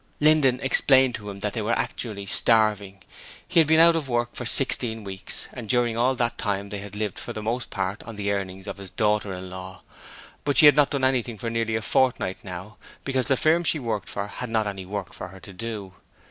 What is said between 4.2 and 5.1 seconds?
for sixteen